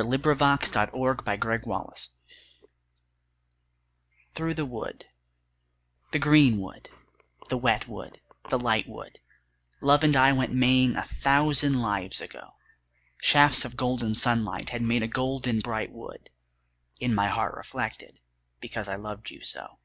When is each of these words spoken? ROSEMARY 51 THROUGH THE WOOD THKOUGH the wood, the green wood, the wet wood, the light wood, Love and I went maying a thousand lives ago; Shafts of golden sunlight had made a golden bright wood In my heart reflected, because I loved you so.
ROSEMARY 0.00 0.18
51 0.60 0.60
THROUGH 0.68 1.34
THE 1.34 1.38
WOOD 1.44 1.58
THKOUGH 4.38 4.54
the 4.54 4.64
wood, 4.64 5.04
the 6.12 6.18
green 6.20 6.58
wood, 6.60 6.88
the 7.48 7.58
wet 7.58 7.88
wood, 7.88 8.20
the 8.48 8.60
light 8.60 8.88
wood, 8.88 9.18
Love 9.80 10.04
and 10.04 10.14
I 10.14 10.32
went 10.32 10.54
maying 10.54 10.94
a 10.94 11.02
thousand 11.02 11.82
lives 11.82 12.20
ago; 12.20 12.54
Shafts 13.20 13.64
of 13.64 13.76
golden 13.76 14.14
sunlight 14.14 14.70
had 14.70 14.82
made 14.82 15.02
a 15.02 15.08
golden 15.08 15.58
bright 15.58 15.90
wood 15.90 16.30
In 17.00 17.12
my 17.12 17.26
heart 17.26 17.56
reflected, 17.56 18.20
because 18.60 18.86
I 18.86 18.94
loved 18.94 19.32
you 19.32 19.40
so. 19.42 19.78